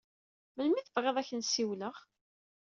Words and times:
Melmi 0.55 0.79
i 0.79 0.83
tebɣiḍ 0.85 1.15
ad 1.17 1.21
ak-n-siwleɣ? 1.25 1.95